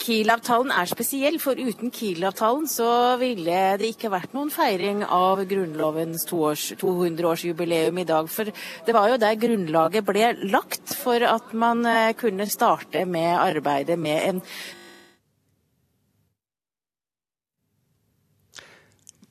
Kiel-avtalen 0.00 0.72
er 0.72 0.88
spesiell, 0.88 1.36
for 1.42 1.58
uten 1.60 1.92
Kiel-avtalen 1.92 2.64
så 2.70 2.88
ville 3.20 3.58
det 3.80 3.90
ikke 3.92 4.10
vært 4.12 4.32
noen 4.32 4.48
feiring 4.52 5.02
av 5.04 5.42
Grunnlovens 5.50 6.24
200-årsjubileum 6.30 8.00
i 8.00 8.06
dag. 8.08 8.30
For 8.32 8.48
det 8.48 8.96
var 8.96 9.10
jo 9.12 9.20
der 9.20 9.36
grunnlaget 9.42 10.06
ble 10.08 10.32
lagt 10.48 10.94
for 10.96 11.20
at 11.28 11.52
man 11.52 11.84
eh, 11.84 12.14
kunne 12.16 12.48
starte 12.48 13.04
med 13.04 13.34
arbeidet 13.36 13.98
med 14.00 14.28
en 14.30 14.44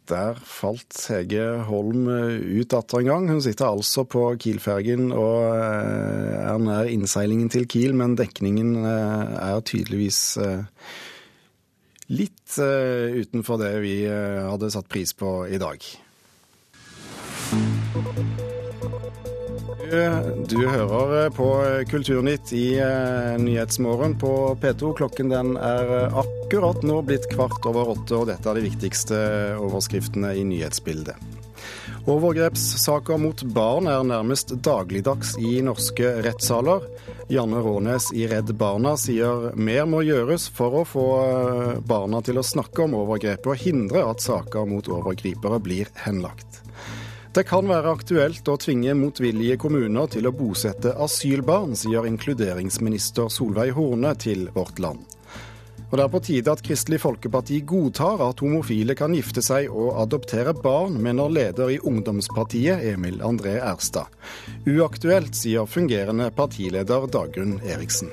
Der 0.10 0.36
falt 0.42 0.96
Hege 1.12 1.66
Holm 1.68 2.08
eh, 2.10 2.62
ut 2.62 2.74
atter 2.74 3.04
en 3.04 3.10
gang. 3.12 3.28
Hun 3.30 3.42
sitter 3.46 3.70
altså 3.70 4.06
på 4.10 4.24
Kiel-fergen 4.42 5.12
og 5.14 5.54
eh, 5.54 6.40
er 6.50 6.58
nær 6.64 6.90
innseilingen 6.90 7.52
til 7.54 7.68
Kiel, 7.70 7.94
men 7.94 8.18
dekningen 8.18 8.74
eh, 8.82 9.38
er 9.52 9.62
tydeligvis 9.62 10.40
litt 12.10 12.58
utenfor 12.58 13.60
det 13.62 13.74
vi 13.84 13.96
hadde 14.10 14.72
satt 14.74 14.90
pris 14.90 15.14
på 15.14 15.44
i 15.46 15.62
dag. 15.62 15.78
Du, 19.90 20.68
hører 20.68 21.30
på 21.34 21.48
Kulturnytt 21.90 22.52
i 22.54 22.78
eh, 22.78 23.38
Nyhetsmorgen 23.42 24.14
på 24.22 24.58
P2. 24.62 24.92
Klokken 25.00 25.32
den 25.34 25.56
er 25.58 25.94
eh, 25.98 26.18
akkurat 26.22 26.84
nå 26.86 27.00
blitt 27.08 27.26
kvart 27.32 27.66
over 27.66 27.96
åtte, 27.96 28.20
og 28.20 28.28
dette 28.30 28.46
er 28.52 28.60
de 28.60 28.68
viktigste 28.68 29.18
overskriftene 29.58 30.36
i 30.38 30.46
nyhetsbildet. 30.46 31.18
Overgrepssaker 32.10 33.18
mot 33.18 33.42
barn 33.56 33.90
er 33.90 34.06
nærmest 34.06 34.54
dagligdags 34.66 35.34
i 35.42 35.58
norske 35.66 36.14
rettssaler. 36.22 36.86
Janne 37.34 37.66
Rånes 37.66 38.12
i 38.14 38.28
Redd 38.30 38.54
Barna 38.62 38.94
sier 38.98 39.52
mer 39.58 39.90
må 39.90 40.04
gjøres 40.06 40.52
for 40.54 40.84
å 40.84 40.86
få 40.86 41.10
eh, 41.26 41.76
barna 41.82 42.22
til 42.26 42.38
å 42.38 42.46
snakke 42.46 42.86
om 42.86 42.98
overgrepet 43.02 43.50
og 43.50 43.62
hindre 43.66 44.06
at 44.14 44.22
saker 44.22 44.70
mot 44.70 44.94
overgripere 45.02 45.58
blir 45.66 45.90
henlagt. 46.06 46.62
Det 47.30 47.44
kan 47.46 47.68
være 47.70 47.92
aktuelt 47.94 48.48
å 48.50 48.56
tvinge 48.58 48.96
motvillige 48.98 49.60
kommuner 49.62 50.08
til 50.10 50.26
å 50.26 50.34
bosette 50.34 50.96
asylbarn, 50.98 51.76
sier 51.78 52.08
inkluderingsminister 52.10 53.30
Solveig 53.30 53.76
Horne 53.78 54.16
til 54.18 54.48
Vårt 54.56 54.82
Land. 54.82 55.06
Og 55.90 55.98
Det 55.98 56.04
er 56.04 56.10
på 56.14 56.22
tide 56.26 56.54
at 56.54 56.64
Kristelig 56.66 57.00
Folkeparti 57.02 57.62
godtar 57.70 58.22
at 58.26 58.42
homofile 58.42 58.96
kan 58.98 59.14
gifte 59.14 59.42
seg 59.46 59.70
og 59.70 59.98
adoptere 60.02 60.54
barn, 60.58 60.98
mener 61.02 61.30
leder 61.30 61.70
i 61.74 61.80
Ungdomspartiet 61.80 62.82
Emil 62.94 63.22
André 63.26 63.60
Erstad. 63.62 64.10
Uaktuelt, 64.66 65.38
sier 65.38 65.70
fungerende 65.70 66.30
partileder 66.34 67.10
Dagrun 67.14 67.60
Eriksen. 67.62 68.10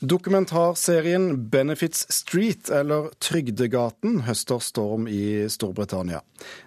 Dokumentarserien 0.00 1.50
Benefits 1.50 2.06
Street, 2.08 2.70
eller 2.70 3.10
Trygdegaten, 3.20 4.22
høster 4.24 4.58
storm 4.64 5.04
i 5.08 5.44
Storbritannia. 5.52 6.22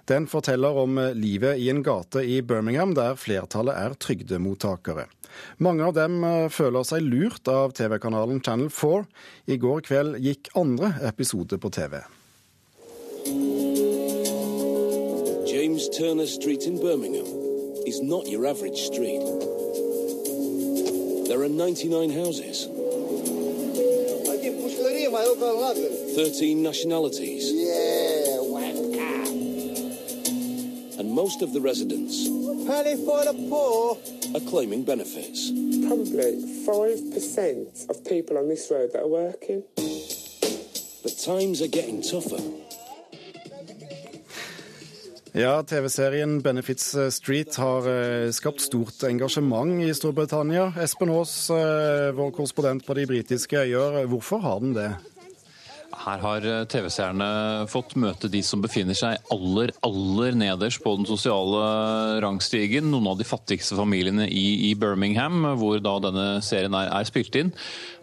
Den 0.06 0.28
forteller 0.30 0.78
om 0.78 1.00
livet 1.18 1.58
i 1.58 1.72
en 1.74 1.82
gate 1.82 2.22
i 2.22 2.44
Birmingham 2.46 2.94
der 2.94 3.18
flertallet 3.18 3.74
er 3.74 3.96
trygdemottakere. 3.98 5.08
Mange 5.58 5.88
av 5.88 5.96
dem 5.98 6.20
eh, 6.22 6.46
føler 6.54 6.86
seg 6.86 7.08
lurt 7.08 7.50
av 7.50 7.74
TV-kanalen 7.74 8.44
Channel 8.46 8.70
4. 8.70 9.02
I 9.50 9.58
går 9.58 9.82
kveld 9.90 10.20
gikk 10.22 10.52
andre 10.54 10.94
episode 11.10 11.58
på 11.58 11.74
TV. 11.74 12.04
James 15.50 15.90
Turner 15.98 16.30
Street 16.30 16.70
in 16.70 16.78
Birmingham 16.78 17.26
is 17.90 17.98
not 17.98 18.30
your 18.30 18.46
average 18.46 18.78
street. 18.78 19.26
There 21.26 21.42
are 21.42 21.50
99 21.50 22.14
houses. 22.14 22.68
13 25.14 26.64
nationalities. 26.64 27.52
Yeah, 27.54 28.40
wanker. 28.42 29.30
And 31.00 31.12
most 31.12 31.44
of 31.44 31.54
the 31.54 31.62
residents 31.62 32.28
Penny 32.66 32.96
for 32.96 33.24
the 33.26 33.34
poor 33.50 33.98
are 34.34 34.50
claiming 34.50 34.84
benefits. 34.84 35.52
Probably 35.86 36.42
5% 36.66 37.90
of 37.90 38.06
people 38.06 38.38
on 38.38 38.48
this 38.48 38.72
road 38.72 38.92
that 38.94 39.04
are 39.04 39.08
working. 39.08 39.64
But 41.04 41.18
times 41.24 41.62
are 41.62 41.68
getting 41.68 42.02
tougher. 42.02 42.42
Ja, 45.34 45.64
TV-serien 45.64 46.42
Benefits 46.42 46.96
Street 47.10 47.56
har 47.58 47.88
eh, 47.90 48.30
skapt 48.32 48.62
stort 48.62 49.02
engasjement 49.08 49.82
i 49.82 49.88
Storbritannia. 49.98 50.68
Espen 50.78 51.10
Aas, 51.10 51.34
eh, 51.50 52.12
vår 52.14 52.30
korrespondent 52.38 52.86
på 52.86 52.94
de 52.94 53.08
britiske 53.10 53.64
øyer, 53.66 54.04
hvorfor 54.12 54.44
har 54.46 54.60
den 54.62 54.76
det? 54.78 54.92
Her 56.04 56.20
har 56.24 56.46
eh, 56.48 56.66
TV-seerne 56.68 57.28
fått 57.72 57.96
møte 58.00 58.30
de 58.32 58.42
som 58.44 58.64
befinner 58.64 58.98
seg 58.98 59.22
aller, 59.32 59.72
aller 59.86 60.36
nederst 60.36 60.84
på 60.84 60.98
den 61.00 61.08
sosiale 61.08 62.20
rangstigen. 62.24 62.90
Noen 62.92 63.14
av 63.14 63.20
de 63.22 63.28
fattigste 63.28 63.78
familiene 63.80 64.28
i, 64.28 64.70
i 64.70 64.74
Birmingham, 64.80 65.46
hvor 65.62 65.80
da 65.84 65.96
denne 66.04 66.28
serien 66.44 66.76
er, 66.76 66.92
er, 66.92 67.08
spilt 67.08 67.38
inn. 67.40 67.54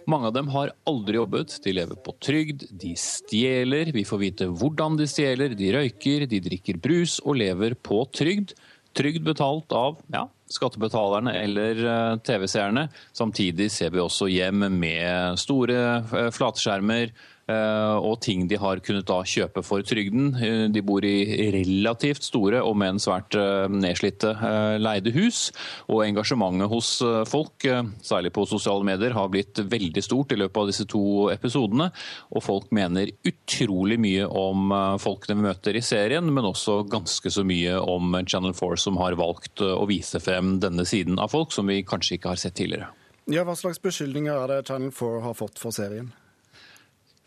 Mange 0.09 0.30
av 0.30 0.35
dem 0.38 0.49
har 0.54 0.73
aldri 0.88 1.21
jobbet, 1.21 1.59
de 1.64 1.76
lever 1.76 2.00
på 2.00 2.16
trygd, 2.25 2.66
de 2.80 2.95
stjeler. 2.99 3.92
Vi 3.95 4.07
får 4.09 4.23
vite 4.25 4.49
hvordan 4.49 4.97
de 4.99 5.09
stjeler, 5.11 5.54
de 5.59 5.73
røyker, 5.76 6.25
de 6.30 6.40
drikker 6.49 6.80
brus 6.80 7.21
og 7.21 7.37
lever 7.42 7.76
på 7.76 8.02
trygd. 8.16 8.57
Trygd 8.97 9.23
betalt 9.23 9.71
av 9.76 10.00
ja, 10.11 10.25
skattebetalerne 10.50 11.37
eller 11.45 11.85
eh, 11.85 12.14
TV-seerne. 12.26 12.88
Samtidig 13.14 13.69
ser 13.71 13.92
vi 13.95 14.02
også 14.02 14.26
hjem 14.33 14.66
med 14.80 15.38
store 15.40 15.83
eh, 16.00 16.30
flatskjermer, 16.35 17.12
og 17.50 18.19
ting 18.25 18.47
de 18.50 18.59
har 18.61 18.80
kunnet 18.85 19.07
da 19.09 19.21
kjøpe 19.26 19.62
for 19.66 19.85
trygden. 19.87 20.30
Eh, 20.37 20.64
de 20.73 20.83
bor 20.87 21.04
i 21.07 21.50
relativt 21.54 22.26
store 22.26 22.62
og 22.64 22.76
med 22.80 23.00
svært 23.02 23.37
eh, 23.38 23.66
nedslitte 23.71 24.33
leide 24.80 25.12
hus. 25.14 25.49
Og 25.90 26.04
engasjementet 26.07 26.71
hos 26.71 26.90
folk, 27.30 27.66
særlig 28.04 28.33
på 28.35 28.47
sosiale 28.49 28.87
medier, 28.87 29.14
har 29.16 29.30
blitt 29.33 29.59
veldig 29.71 30.02
stort 30.04 30.35
i 30.35 30.38
løpet 30.40 30.61
av 30.62 30.71
disse 30.71 30.87
to 30.90 31.02
episodene. 31.33 31.90
Og 32.35 32.45
folk 32.45 32.71
mener 32.76 33.12
utrolig 33.26 33.99
mye 34.00 34.26
om 34.26 34.73
folkene 35.02 35.38
vi 35.38 35.47
møter 35.49 35.76
i 35.78 35.85
serien, 35.85 36.30
men 36.35 36.49
også 36.49 36.80
ganske 36.90 37.33
så 37.33 37.45
mye 37.47 37.78
om 37.80 38.14
Channel 38.26 38.54
4 38.57 38.80
som 38.87 39.00
har 39.00 39.19
valgt 39.21 39.62
å 39.64 39.85
vise 39.90 40.21
frem 40.23 40.59
denne 40.62 40.87
siden 40.88 41.21
av 41.21 41.33
folk 41.35 41.54
som 41.54 41.71
vi 41.71 41.83
kanskje 41.87 42.19
ikke 42.19 42.35
har 42.35 42.40
sett 42.40 42.59
tidligere. 42.61 42.90
Ja, 43.30 43.45
Hva 43.47 43.54
slags 43.59 43.78
beskyldninger 43.83 44.35
er 44.35 44.50
det 44.50 44.66
Channel 44.66 44.90
4 44.95 45.21
har 45.23 45.37
fått 45.38 45.61
for 45.61 45.75
serien? 45.75 46.11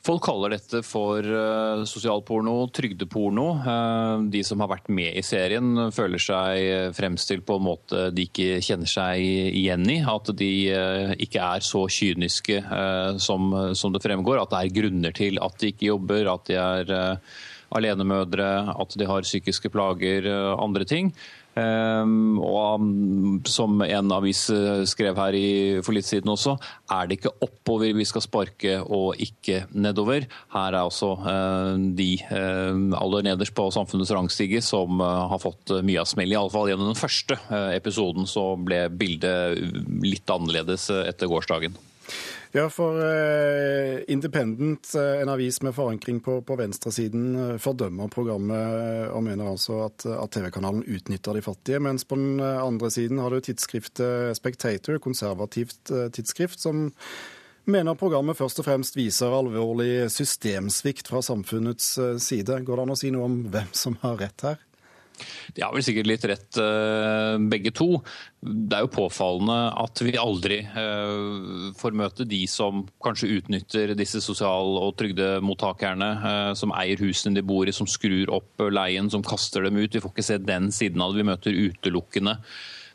Folk 0.03 0.25
kaller 0.25 0.51
dette 0.51 0.81
for 0.83 1.23
uh, 1.23 1.85
sosialporno, 1.87 2.65
trygdeporno. 2.75 3.45
Uh, 3.63 4.25
de 4.27 4.41
som 4.43 4.59
har 4.59 4.67
vært 4.73 4.89
med 4.91 5.15
i 5.15 5.23
serien, 5.23 5.77
føler 5.95 6.19
seg 6.19 6.91
fremstilt 6.97 7.45
på 7.47 7.55
en 7.55 7.63
måte 7.69 8.09
de 8.11 8.25
ikke 8.27 8.59
kjenner 8.67 8.91
seg 8.91 9.23
igjen 9.23 9.87
i. 9.87 10.01
At 10.03 10.33
de 10.35 10.51
uh, 10.75 11.13
ikke 11.15 11.47
er 11.47 11.63
så 11.63 11.85
kyniske 11.87 12.59
som, 13.23 13.47
det 13.95 14.03
fremgår. 14.03 14.41
At 14.41 14.51
det 14.51 14.59
er 14.59 14.75
grunner 14.81 15.15
til 15.15 15.39
at 15.39 15.55
de 15.61 15.71
ikke 15.71 15.93
jobber, 15.93 16.33
at 16.33 16.51
de 16.51 16.59
er 16.59 16.93
alenemødre, 17.73 18.49
at 18.75 18.99
de 18.99 19.07
har 19.07 19.23
psykiske 19.23 19.71
plager, 19.71 20.27
andre 20.59 20.83
ting. 20.83 21.13
Um, 21.53 22.39
og 22.41 22.81
um, 22.81 23.41
som 23.45 23.77
en 23.85 24.13
avis 24.15 24.47
uh, 24.49 24.81
skrev 24.89 25.19
her 25.21 25.37
i, 25.37 25.49
for 25.85 25.93
litt 25.93 26.07
siden 26.07 26.31
også, 26.33 26.55
er 26.95 27.09
det 27.09 27.19
ikke 27.19 27.33
oppover 27.45 27.93
vi 27.93 28.07
skal 28.09 28.25
sparke 28.25 28.79
og 28.81 29.21
ikke 29.21 29.63
nedover. 29.77 30.25
Her 30.55 30.73
er 30.73 30.79
altså 30.81 31.13
de 31.93 32.09
uh, 32.31 32.97
aller 32.97 33.29
nederst 33.29 33.53
på 33.57 33.69
samfunnets 33.73 34.13
rangstige 34.15 34.63
som 34.65 35.01
har 35.03 35.41
fått 35.41 35.75
mye 35.85 36.01
av 36.01 36.09
smell. 36.09 36.33
Iallfall 36.33 36.71
gjennom 36.71 36.89
den 36.91 36.99
første 36.99 37.37
episoden 37.75 38.29
så 38.29 38.53
ble 38.57 38.87
bildet 38.89 39.59
litt 40.03 40.29
annerledes 40.33 40.89
etter 41.03 41.29
gårsdagen. 41.29 41.77
Ja, 42.55 42.67
for 42.69 42.99
eh, 43.01 44.01
Independent, 44.07 44.95
eh, 44.95 45.21
en 45.21 45.29
avis 45.29 45.61
med 45.61 45.73
forankring 45.75 46.19
på, 46.21 46.35
på 46.45 46.55
venstresiden, 46.55 47.35
eh, 47.35 47.55
fordømmer 47.57 48.11
programmet 48.13 49.09
og 49.09 49.23
mener 49.25 49.49
altså 49.49 49.79
at, 49.87 50.05
at 50.05 50.35
TV-kanalen 50.35 50.83
utnytter 50.85 51.33
de 51.33 51.41
fattige. 51.41 51.81
Mens 51.81 52.05
på 52.05 52.19
den 52.19 52.37
andre 52.39 52.91
siden 52.93 53.17
har 53.23 53.33
du 53.33 53.41
tidsskriftet 53.41 54.37
Spectator, 54.37 54.99
konservativt 55.01 55.89
tidsskrift, 56.13 56.61
som 56.61 56.91
mener 57.65 57.97
programmet 57.97 58.37
først 58.37 58.61
og 58.61 58.67
fremst 58.67 58.99
viser 58.99 59.33
alvorlig 59.33 60.11
systemsvikt 60.13 61.09
fra 61.09 61.23
samfunnets 61.25 61.95
side. 62.21 62.61
Går 62.67 62.77
det 62.77 62.85
an 62.85 62.93
å 62.93 62.99
si 63.01 63.09
noe 63.15 63.31
om 63.31 63.41
hvem 63.49 63.73
som 63.73 63.97
har 64.05 64.21
rett 64.21 64.45
her? 64.45 64.61
De 65.53 65.61
har 65.61 65.73
vel 65.73 65.85
sikkert 65.85 66.09
litt 66.09 66.25
rett 66.29 66.59
eh, 66.61 67.35
begge 67.51 67.73
to. 67.75 67.87
Det 68.43 68.77
er 68.77 68.85
jo 68.85 68.93
påfallende 68.95 69.57
at 69.83 70.01
vi 70.03 70.15
aldri 70.19 70.59
eh, 70.65 71.71
får 71.79 71.97
møte 71.97 72.27
de 72.29 72.41
som 72.49 72.83
kanskje 73.03 73.31
utnytter 73.37 73.93
disse 73.97 74.23
sosial- 74.23 74.79
og 74.81 74.95
trygdemottakerne, 74.99 76.11
eh, 76.29 76.51
som 76.59 76.73
eier 76.75 77.01
husene 77.03 77.37
de 77.37 77.45
bor 77.45 77.69
i, 77.69 77.75
som 77.75 77.89
skrur 77.89 78.33
opp 78.33 78.65
leien, 78.73 79.11
som 79.13 79.25
kaster 79.25 79.67
dem 79.67 79.79
ut. 79.79 79.93
Vi 79.93 80.01
får 80.03 80.15
ikke 80.15 80.29
se 80.31 80.39
den 80.41 80.71
siden 80.73 81.03
av 81.03 81.13
det. 81.13 81.21
Vi 81.21 81.29
møter 81.29 81.61
utelukkende 81.69 82.39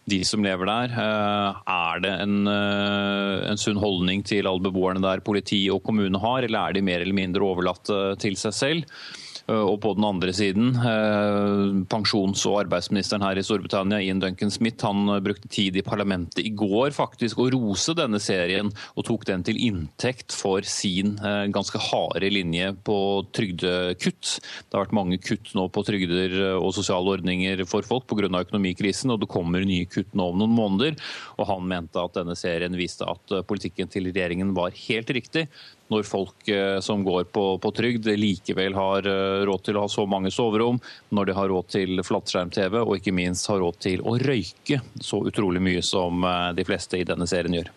de 0.08 0.22
som 0.24 0.40
lever 0.40 0.64
der. 0.64 0.92
Er 0.98 1.98
det 2.00 2.12
en, 2.24 2.48
en, 2.48 3.58
sunn 3.60 3.76
holdning 3.76 4.22
til 4.24 4.48
alle 4.48 4.64
beboerne 4.64 5.02
der 5.04 5.20
politi 5.20 5.66
og 5.68 5.82
kommune 5.84 6.16
har, 6.22 6.46
eller 6.46 6.70
er 6.70 6.78
de 6.78 6.84
mer 6.86 7.04
eller 7.04 7.18
mindre 7.18 7.44
overlatt 7.44 7.92
til 8.22 8.38
seg 8.40 8.56
selv? 8.56 9.00
Eh, 9.48 9.64
og 9.64 9.80
på 9.80 9.94
den 9.96 10.04
andre 10.04 10.32
siden, 10.36 10.74
eh, 10.76 11.84
pensjons- 11.88 12.44
og 12.46 12.58
arbeidsministeren 12.66 13.24
her 13.24 13.38
i 13.38 13.44
Storbritannia, 13.44 14.00
Ian 14.04 14.20
Duncan 14.20 14.50
Smith, 14.50 14.84
han 14.84 15.08
eh, 15.08 15.20
brukte 15.24 15.48
tid 15.48 15.76
i 15.76 15.82
parlamentet 15.82 16.44
i 16.44 16.52
går 16.52 16.92
faktisk 16.92 17.40
å 17.40 17.48
rose 17.54 17.94
denne 17.96 18.20
serien, 18.20 18.70
og 18.94 19.06
tok 19.08 19.24
den 19.24 19.42
til 19.42 19.56
inntekt 19.56 20.32
for 20.32 20.60
sin 20.62 21.16
ganske 21.52 21.78
harde 21.78 22.28
linje 22.30 22.74
på 22.84 23.24
trygdekutt. 23.32 24.40
Det 24.68 24.74
har 24.74 24.84
vært 24.84 24.96
mange 24.96 25.18
kutt 25.22 25.54
nå 25.56 25.68
på 25.72 25.84
trygder 25.86 26.34
og 26.58 26.74
sosiale 26.74 27.16
ordninger 27.16 27.64
for 27.66 27.82
folk 27.82 28.06
pga. 28.06 28.28
økonomikrisen, 28.28 29.10
og 29.10 29.20
det 29.20 29.28
kommer 29.28 29.64
nye 29.64 29.86
kutt 29.86 30.12
nå 30.14 30.28
om 30.32 30.38
noen 30.38 30.54
måneder. 30.54 30.96
Og 31.38 31.46
han 31.46 31.66
mente 31.68 32.00
at 32.02 32.14
denne 32.14 32.36
serien 32.36 32.74
viste 32.76 33.06
at 33.06 33.46
politikken 33.46 33.88
til 33.88 34.10
regjeringen 34.10 34.54
var 34.54 34.70
helt 34.74 35.10
riktig 35.10 35.48
når 35.88 36.04
folk 36.04 36.50
som 36.84 37.04
går 37.04 37.30
på, 37.32 37.44
på 37.62 37.70
trygd 37.72 38.10
likevel 38.18 38.74
har 38.76 39.06
råd 39.46 39.64
til 39.68 39.78
å 39.78 39.86
ha 39.86 39.92
så 39.92 40.06
mange 40.08 40.32
soverom, 40.34 40.80
når 41.14 41.30
de 41.30 41.38
har 41.38 41.50
råd 41.52 41.70
til 41.74 42.02
flatskjerm-TV 42.04 42.80
og 42.82 42.96
ikke 42.98 43.14
minst 43.14 43.50
har 43.52 43.62
råd 43.62 43.80
til 43.84 44.02
å 44.02 44.16
røyke 44.18 44.80
så 45.00 45.22
utrolig 45.28 45.62
mye 45.62 45.82
som 45.86 46.24
eh, 46.24 46.52
de 46.58 46.66
fleste 46.66 46.98
i 46.98 47.06
denne 47.08 47.28
serien 47.30 47.60
gjør. 47.60 47.72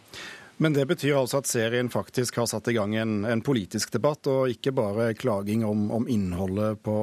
Men 0.62 0.76
det 0.78 0.86
betyr 0.86 1.16
altså 1.18 1.40
at 1.42 1.50
serien 1.50 1.90
faktisk 1.90 2.36
har 2.38 2.46
satt 2.50 2.68
i 2.70 2.76
gang 2.78 2.94
en, 3.02 3.24
en 3.26 3.42
politisk 3.42 3.94
debatt, 3.96 4.28
og 4.30 4.52
ikke 4.54 4.76
bare 4.78 5.14
klaging 5.18 5.66
om, 5.66 5.88
om 5.92 6.06
innholdet 6.06 6.84
på, 6.86 6.98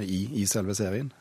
i, 0.00 0.24
i 0.40 0.46
selve 0.48 0.76
serien? 0.78 1.12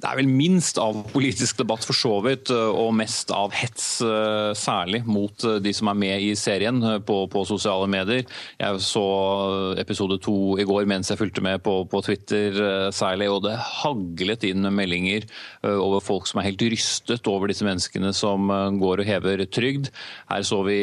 Det 0.00 0.08
er 0.08 0.16
vel 0.16 0.30
minst 0.32 0.78
av 0.80 0.96
politisk 1.12 1.58
debatt 1.60 1.84
for 1.84 1.96
så 1.96 2.14
vidt, 2.24 2.48
eh, 2.54 2.72
og 2.72 2.94
mest 2.96 3.28
av 3.36 3.52
hets, 3.52 4.00
eh, 4.00 4.52
særlig 4.56 5.02
mot 5.04 5.44
eh, 5.44 5.58
de 5.60 5.72
som 5.76 5.90
er 5.92 5.98
med 6.00 6.24
i 6.24 6.30
serien 6.38 6.80
på, 7.04 7.16
på 7.28 7.42
sosiale 7.44 7.88
medier. 7.90 8.24
Jeg 8.56 8.80
så 8.80 9.04
episode 9.80 10.16
to 10.24 10.56
i 10.60 10.64
går 10.64 10.88
mens 10.88 11.10
jeg 11.12 11.20
fulgte 11.20 11.44
med 11.44 11.60
på, 11.66 11.82
på, 11.90 12.00
Twitter 12.06 12.56
særlig, 12.96 13.28
og 13.28 13.42
det 13.44 13.58
haglet 13.60 14.46
inn 14.48 14.64
meldinger 14.72 15.26
over 15.68 16.00
folk 16.00 16.28
som 16.28 16.40
er 16.40 16.48
helt 16.48 16.62
rystet 16.72 17.28
over 17.28 17.50
disse 17.50 17.66
menneskene 17.66 18.12
som 18.16 18.48
går 18.80 19.02
og 19.02 19.08
hever 19.08 19.42
trygd. 19.52 19.90
Her 20.30 20.46
så 20.46 20.62
vi 20.64 20.78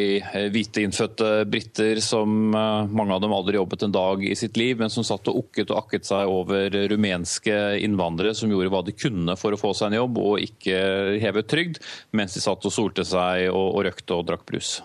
hvite 0.54 0.84
innfødte 0.86 1.32
briter 1.50 2.02
som 2.06 2.52
mange 2.54 3.16
av 3.16 3.24
dem 3.24 3.34
aldri 3.34 3.58
jobbet 3.58 3.88
en 3.88 3.96
dag 3.96 4.26
i 4.28 4.36
sitt 4.38 4.60
liv, 4.62 4.78
men 4.80 4.94
som 4.94 5.06
satt 5.08 5.30
og 5.32 5.42
okket 5.42 5.74
og 5.74 5.82
akket 5.82 6.10
seg 6.10 6.30
over 6.30 6.78
rumenske 6.94 7.58
innvandrere 7.82 8.36
som 8.38 8.54
gjorde 8.54 8.74
hva 8.74 8.86
de 8.86 8.94
kunne 8.94 9.07
kunne 9.08 9.38
for 9.40 9.56
å 9.56 9.60
få 9.60 9.74
seg 9.78 9.92
en 9.92 10.02
jobb 10.02 10.22
og 10.22 10.44
ikke 10.44 10.78
hevet 11.24 11.50
trygd, 11.50 11.82
mens 12.16 12.38
de 12.38 12.44
satt 12.44 12.68
og 12.68 12.74
solte 12.74 13.08
seg 13.08 13.48
og, 13.50 13.74
og 13.74 13.88
røkte 13.88 14.20
og 14.20 14.28
drakk 14.30 14.46
brus. 14.48 14.78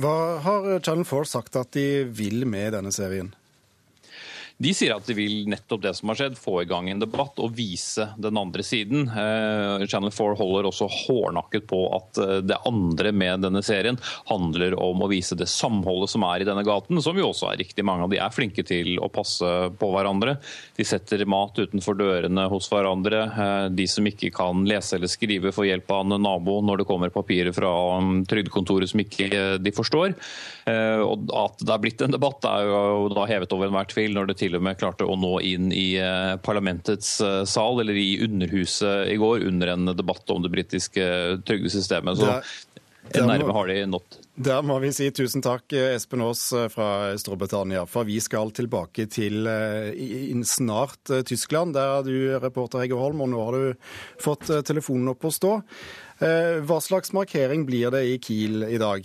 Hva 0.00 0.40
har 0.40 0.68
Channel 0.80 1.04
4 1.04 1.28
sagt 1.28 1.58
at 1.60 1.72
de 1.76 2.04
vil 2.08 2.46
med 2.48 2.72
denne 2.76 2.92
serien? 2.94 3.32
De 4.62 4.70
sier 4.76 4.92
at 4.94 5.06
de 5.08 5.14
vil 5.16 5.48
nettopp 5.50 5.80
det 5.82 5.90
som 5.98 6.10
har 6.12 6.18
skjedd, 6.20 6.36
få 6.38 6.60
i 6.62 6.68
gang 6.70 6.86
en 6.90 7.00
debatt 7.02 7.40
og 7.42 7.54
vise 7.56 8.04
den 8.20 8.38
andre 8.38 8.62
siden. 8.62 9.08
Eh, 9.08 9.82
Channel 9.90 10.12
4 10.14 10.36
holder 10.38 10.68
også 10.68 10.86
hårnakket 10.86 11.66
på 11.70 11.80
at 11.96 12.20
eh, 12.22 12.34
det 12.46 12.60
andre 12.68 13.10
med 13.16 13.42
denne 13.42 13.62
serien 13.66 13.98
handler 14.28 14.76
om 14.78 15.02
å 15.02 15.08
vise 15.10 15.34
det 15.38 15.48
samholdet 15.50 16.12
som 16.12 16.22
er 16.28 16.44
i 16.44 16.46
denne 16.46 16.62
gaten, 16.66 17.00
som 17.02 17.18
jo 17.18 17.30
også 17.32 17.48
er 17.50 17.58
riktig. 17.64 17.82
Mange 17.86 18.06
av 18.06 18.12
de 18.12 18.20
er 18.22 18.34
flinke 18.34 18.62
til 18.68 19.00
å 19.02 19.08
passe 19.10 19.48
på 19.80 19.88
hverandre. 19.96 20.36
De 20.78 20.86
setter 20.86 21.24
mat 21.26 21.58
utenfor 21.58 21.98
dørene 21.98 22.46
hos 22.52 22.70
hverandre. 22.70 23.24
Eh, 23.32 23.66
de 23.74 23.88
som 23.90 24.06
ikke 24.06 24.30
kan 24.36 24.62
lese 24.68 24.98
eller 24.98 25.10
skrive, 25.10 25.54
får 25.56 25.72
hjelp 25.72 25.90
av 25.96 26.06
en 26.06 26.22
nabo 26.22 26.60
når 26.62 26.84
det 26.84 26.88
kommer 26.92 27.14
papirer 27.14 27.54
fra 27.56 27.72
um, 27.98 28.22
trygdekontoret 28.30 28.92
som 28.92 29.02
ikke 29.02 29.58
de 29.58 29.74
forstår. 29.74 30.14
Og 31.02 31.30
at 31.34 31.62
det 31.62 31.72
er 31.74 31.80
blitt 31.82 32.02
en 32.04 32.12
debatt, 32.14 32.44
er 32.46 32.68
jo 32.68 33.08
da 33.10 33.24
hevet 33.26 33.52
over 33.54 33.66
enhver 33.66 33.88
tvil 33.90 34.14
når 34.14 34.30
det 34.30 34.36
til 34.38 34.51
til 34.52 34.60
og 34.60 34.66
med 34.66 34.80
klarte 34.80 35.08
å 35.08 35.16
nå 35.16 35.36
inn 35.48 35.70
i 35.72 35.94
eh, 36.00 36.34
parlamentets 36.44 37.16
eh, 37.24 37.42
sal, 37.48 37.80
eller 37.80 37.96
i 37.96 38.20
Underhuset 38.24 39.08
i 39.12 39.16
går, 39.20 39.46
under 39.48 39.72
en 39.72 39.94
debatt 39.96 40.28
om 40.34 40.42
det 40.44 40.52
britiske 40.52 41.06
trygdesystemet. 41.48 42.20
Så 42.20 42.28
der, 43.12 43.24
nærme 43.26 43.54
har 43.56 43.70
de 43.70 43.78
nådd. 43.88 44.18
Der 44.42 44.60
må 44.64 44.78
vi 44.80 44.92
si 44.94 45.08
tusen 45.12 45.42
takk, 45.44 45.72
Espen 45.76 46.22
Aas 46.24 46.44
fra 46.72 47.12
Storbritannia. 47.20 47.82
For 47.90 48.08
vi 48.08 48.18
skal 48.24 48.52
tilbake 48.56 49.08
til 49.12 49.48
snart 50.48 51.12
Tyskland. 51.28 51.74
Der 51.76 51.98
er 51.98 52.06
du 52.06 52.38
reporter 52.40 52.80
Hegge 52.80 52.96
Holm, 52.96 53.20
og 53.24 53.32
nå 53.32 53.42
har 53.44 53.58
du 53.58 53.90
fått 54.22 54.48
telefonen 54.64 55.12
opp 55.12 55.28
å 55.28 55.34
stå. 55.34 55.52
Hva 56.22 56.78
slags 56.80 57.12
markering 57.12 57.66
blir 57.68 57.92
det 57.92 58.06
i 58.08 58.16
Kiel 58.22 58.64
i 58.70 58.80
dag? 58.80 59.04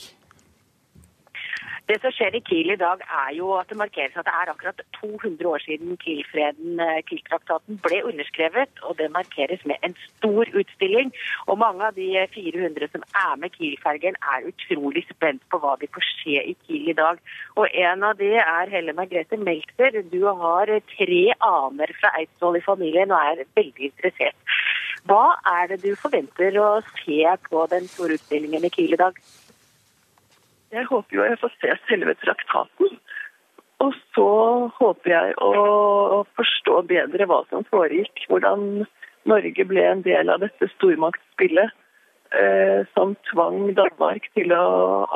Det 1.88 1.96
som 2.04 2.12
skjer 2.12 2.36
i 2.36 2.42
Kiel 2.44 2.74
i 2.74 2.80
dag, 2.80 3.00
er 3.00 3.30
jo 3.38 3.54
at 3.56 3.70
det 3.72 3.78
markeres 3.80 4.16
at 4.20 4.28
det 4.28 4.34
er 4.36 4.50
akkurat 4.52 4.82
200 4.98 5.48
år 5.48 5.62
siden 5.64 5.96
Kiel-freden, 6.02 6.82
eh, 6.84 7.00
Kiel-traktaten, 7.08 7.80
ble 7.86 8.02
underskrevet. 8.10 8.82
Og 8.84 8.98
det 9.00 9.08
markeres 9.14 9.64
med 9.72 9.80
en 9.88 9.96
stor 10.02 10.52
utstilling. 10.62 11.14
Og 11.48 11.62
mange 11.64 11.88
av 11.88 11.96
de 11.96 12.10
400 12.34 12.92
som 12.92 13.08
er 13.24 13.40
med 13.40 13.56
Kiel-fergen, 13.56 14.20
er 14.34 14.50
utrolig 14.52 15.06
spent 15.14 15.48
på 15.48 15.62
hva 15.64 15.78
de 15.80 15.88
får 15.96 16.10
se 16.10 16.36
i 16.44 16.58
Kiel 16.66 16.92
i 16.92 16.98
dag. 17.00 17.24
Og 17.56 17.72
en 17.72 18.04
av 18.04 18.20
de 18.20 18.34
er 18.36 18.76
Helle 18.76 18.98
Margrethe 19.00 19.40
Meltzer. 19.48 20.04
Du 20.12 20.28
har 20.28 20.68
tre 20.92 21.24
aner 21.40 21.98
fra 22.02 22.12
Eidsvoll 22.20 22.60
i 22.60 22.68
familien 22.68 23.16
og 23.16 23.32
er 23.32 23.48
veldig 23.56 23.92
interessert. 23.94 24.56
Hva 25.08 25.38
er 25.56 25.72
det 25.72 25.84
du 25.88 25.94
forventer 25.96 26.60
å 26.60 26.82
se 27.00 27.24
på 27.48 27.68
den 27.72 27.88
store 27.88 28.20
utstillingen 28.20 28.68
i 28.68 28.76
Kiel 28.76 29.00
i 29.00 29.06
dag? 29.08 29.16
Jeg 30.72 30.86
håper 30.90 31.16
jo 31.16 31.24
jeg 31.24 31.40
får 31.40 31.54
se 31.62 31.76
selve 31.88 32.16
traktaten. 32.24 32.98
Og 33.86 33.94
så 34.16 34.30
håper 34.80 35.12
jeg 35.14 35.36
å 35.44 36.24
forstå 36.38 36.82
bedre 36.90 37.28
hva 37.30 37.44
som 37.52 37.66
foregikk. 37.70 38.26
Hvordan 38.28 38.88
Norge 39.30 39.66
ble 39.70 39.84
en 39.86 40.02
del 40.06 40.32
av 40.34 40.42
dette 40.44 40.70
stormaktsspillet 40.74 41.72
eh, 42.42 42.84
som 42.96 43.16
tvang 43.32 43.74
Danmark 43.78 44.28
til 44.36 44.54
å 44.56 44.66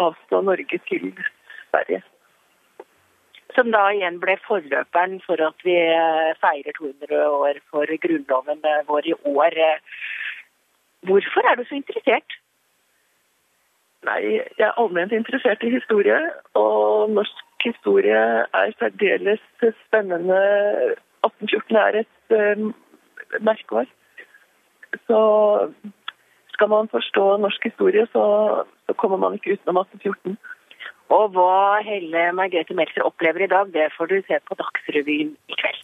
avstå 0.08 0.44
Norge 0.46 0.80
til 0.88 1.10
Sverige. 1.72 2.02
Som 3.56 3.74
da 3.74 3.88
igjen 3.92 4.22
ble 4.22 4.38
forløperen 4.46 5.18
for 5.26 5.42
at 5.44 5.66
vi 5.68 5.76
eh, 5.76 6.32
feirer 6.44 6.78
200 6.78 7.26
år 7.28 7.60
for 7.74 7.98
grunnloven 8.06 8.64
vår 8.88 9.10
i 9.10 9.18
år. 9.34 9.60
Hvorfor 11.10 11.50
er 11.50 11.58
du 11.58 11.66
så 11.66 11.82
interessert? 11.82 12.41
Nei, 14.08 14.22
jeg 14.58 14.66
er 14.66 14.78
allment 14.82 15.14
interessert 15.14 15.64
i 15.64 15.74
historie, 15.76 16.18
og 16.58 17.12
norsk 17.14 17.66
historie 17.66 18.22
er 18.44 18.72
særdeles 18.80 19.44
spennende. 19.86 20.40
1814 21.22 21.78
er 21.78 22.00
et 22.02 22.34
uh, 22.34 22.72
merkeår. 23.46 23.86
Så 25.06 25.20
skal 26.56 26.70
man 26.74 26.90
forstå 26.90 27.38
norsk 27.38 27.70
historie, 27.70 28.08
så, 28.14 28.24
så 28.86 28.98
kommer 28.98 29.22
man 29.22 29.38
ikke 29.38 29.54
utenom 29.54 29.84
1814. 29.86 30.38
Og 31.12 31.30
hva 31.36 31.84
Helle 31.86 32.32
Margrethe 32.34 32.76
Meltzer 32.76 33.06
opplever 33.06 33.46
i 33.46 33.52
dag, 33.54 33.70
det 33.74 33.92
får 33.98 34.10
du 34.10 34.18
se 34.26 34.40
på 34.48 34.58
Dagsrevyen 34.60 35.36
i 35.52 35.62
kveld. 35.62 35.82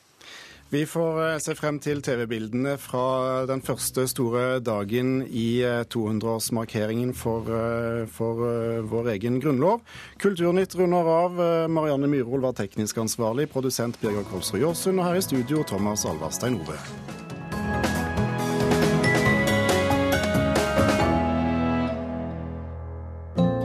Vi 0.70 0.86
får 0.86 1.20
eh, 1.24 1.38
se 1.40 1.56
frem 1.56 1.78
til 1.80 2.02
TV-bildene 2.04 2.74
fra 2.82 3.46
den 3.48 3.62
første 3.64 4.04
store 4.12 4.60
dagen 4.60 5.22
i 5.24 5.64
200-årsmarkeringen 5.64 7.14
eh, 7.14 7.16
for, 7.16 7.48
eh, 7.56 8.04
for, 8.12 8.44
vår 8.92 9.14
egen 9.16 9.40
grunnlov. 9.40 9.80
Kulturnytt 10.20 10.76
runder 10.76 11.08
av. 11.08 11.40
Marianne 11.72 12.12
Myrhol 12.12 12.44
var 12.44 12.58
teknisk 12.58 13.00
ansvarlig, 13.00 13.48
produsent 13.54 14.00
Birger 14.02 14.28
Kolsrud 14.28 14.62
Jåsund, 14.66 15.00
og 15.00 15.08
her 15.08 15.22
i 15.22 15.24
studio 15.24 15.64
Thomas 15.64 16.06
Alvarstein 16.06 16.60
Ove. 16.60 16.80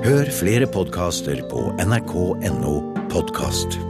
Hør 0.02 0.34
flere 0.34 0.66
podkaster 0.70 1.42
på 1.50 1.70
nrk.no 1.82 2.76
podkast. 3.10 3.82